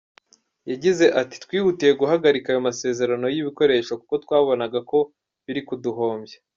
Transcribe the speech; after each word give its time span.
Yagize 0.71 1.05
ati 1.21 1.35
“Twihutiye 1.43 1.91
guhagarika 2.01 2.47
ayo 2.51 2.61
masezerano 2.67 3.25
y’ibikoresho 3.29 3.91
kuko 3.99 4.13
twabonaga 4.23 4.79
ko 4.89 4.99
biri 5.45 5.61
kuduhombya. 5.67 6.37